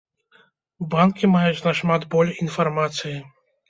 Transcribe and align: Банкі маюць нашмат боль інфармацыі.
Банкі 0.95 1.31
маюць 1.35 1.63
нашмат 1.69 2.11
боль 2.17 2.35
інфармацыі. 2.43 3.19